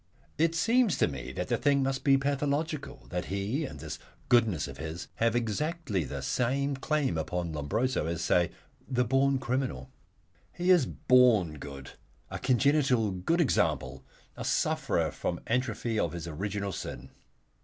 [0.39, 4.67] It seems to me that the thing must be pathological, that he and this goodness
[4.67, 8.49] of his have exactly the same claim upon Lombroso, let us say, as
[8.89, 9.91] the born criminal.
[10.53, 11.91] He is born good,
[12.31, 14.03] a congenital good example,
[14.35, 17.11] a sufferer from atrophy of his original sin.